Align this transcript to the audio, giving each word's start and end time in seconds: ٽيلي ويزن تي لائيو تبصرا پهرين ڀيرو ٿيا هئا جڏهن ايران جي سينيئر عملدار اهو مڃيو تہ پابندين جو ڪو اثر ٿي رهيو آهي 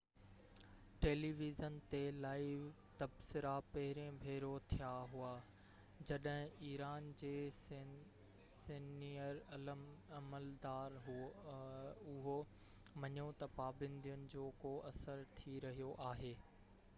ٽيلي 1.01 1.27
ويزن 1.39 1.73
تي 1.89 1.99
لائيو 2.23 2.61
تبصرا 3.01 3.51
پهرين 3.75 4.15
ڀيرو 4.23 4.49
ٿيا 4.71 4.87
هئا 5.11 5.27
جڏهن 6.11 6.55
ايران 6.71 7.11
جي 7.21 7.31
سينيئر 8.55 9.43
عملدار 10.21 10.97
اهو 11.13 12.35
مڃيو 13.07 13.29
تہ 13.45 13.53
پابندين 13.63 14.27
جو 14.37 14.51
ڪو 14.67 14.73
اثر 14.93 15.25
ٿي 15.41 15.59
رهيو 15.67 15.95
آهي 16.13 16.35